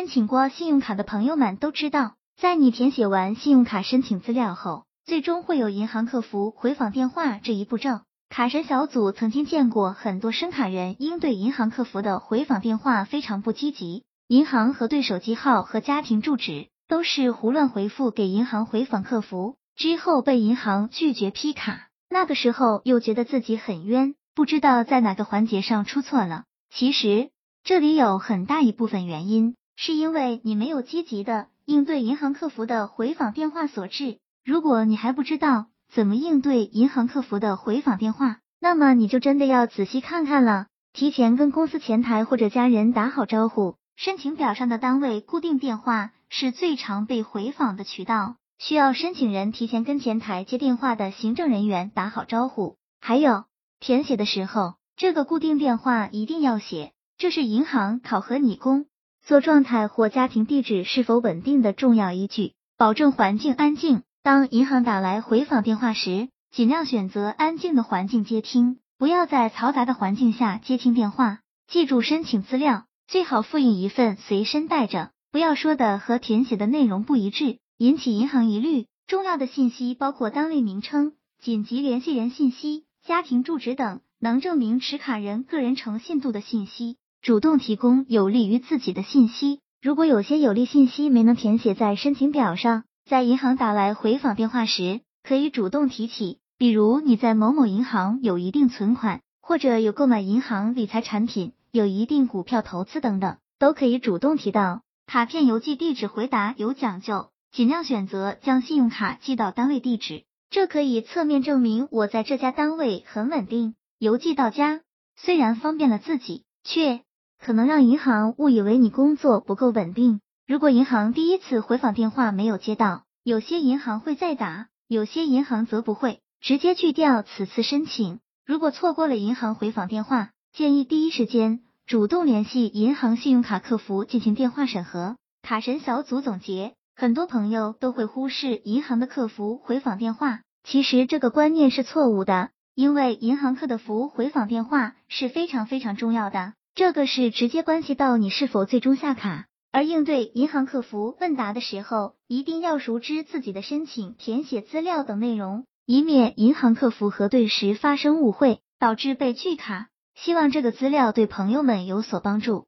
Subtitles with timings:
[0.00, 8.00] 申请过信用卡的朋友们都知道，在你填写完信用卡申请资料后，最终会有银行客服回访电话这一步骤。
[8.30, 21.88] 卡神小组曾经见过很多申卡人应对银行客服的回访电话非常不积极，银行核对手机号和家庭住址，都是胡乱回复给银行回访客服，之后被银行拒绝批卡。
[22.08, 26.44] 那个时候又觉得自己很冤，不知道在哪个环节上出错了。
[26.70, 27.28] 其实
[27.62, 34.18] 这里有很大一部分原因是因为你没有积极的应对银行客服的回访电话所致。
[34.44, 38.40] 如果你还不知道，怎么应对银行客服的回访电话？
[38.60, 40.66] 那么你就真的要仔细看看了。
[40.92, 43.76] 提前跟公司前台或者家人打好招呼。
[43.96, 52.76] 申请表上的单位固定电话是最常被回访的渠道，需要申请人提前跟前台接电话的行政人员打好招呼。
[53.00, 53.44] 还有，
[53.78, 58.84] 填写的时候，这个固定电话一定要写，这是银行考核你工
[59.24, 64.02] 做状态或家庭地址是否稳定的重要依据，保证环境安静。
[64.22, 71.40] 当银行打来回访电话时，尽量选择安静的环境接听，不要在嘈杂的环境下接听电话。
[71.68, 78.86] 记住，申请资料最好复印一份随身带着，不要说的和填写的内容不一致，引起银行疑虑。
[79.06, 86.96] 重要的信息包括单位名称、紧急联系人信息、家庭住址等能证明持卡人个人诚信度的信息。
[87.22, 89.60] 主动提供有利于自己的信息。
[89.82, 92.84] 如果有些有利信息没能填写在申请表上。
[93.04, 104.82] 在银行打来回访电话时，可以主动提起，比如你在某某银行有一定存款，或者有购买银行理财产品，有一定股票投资等等，都可以主动提到。
[105.06, 113.74] 卡片邮寄地址回答有讲究，尽量选择将信用卡寄到单位地址，这可以侧面证明我在这家单位很稳定。
[113.98, 114.80] 邮寄到家
[115.16, 117.00] 虽然方便了自己，却
[117.40, 120.20] 可能让银行误以为你工作不够稳定。
[120.46, 128.20] 如果银行第一次回访电话没有接到，有些银行会再打，有些银行则不会直接拒掉此次申请。
[128.44, 135.16] 如果错过了银行回访电话，建议第一时间主动联系银行信用卡客服进行电话审核。
[135.42, 149.48] 卡神小组总结：很多朋友都会忽视银行的客服回访电话，其实这个观念是错误的，因为银行客的服务回访电话是非常非常重要的，这个是直接关系到你是否最终下卡。
[149.70, 159.88] 而应对银行客服问答的时候，一定要熟知自己的申请、填写资料等内容，以免银行客服核对时发生误会，导致被拒卡。
[160.14, 162.66] 希望这个资料对朋友们有所帮助。